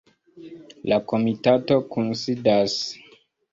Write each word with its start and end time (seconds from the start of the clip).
La 0.91 0.99
komitato 1.11 1.79
kunsidas. 1.93 2.81